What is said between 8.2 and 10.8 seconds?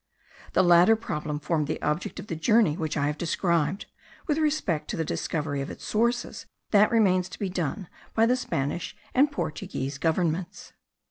the Spanish and Portuguese governments.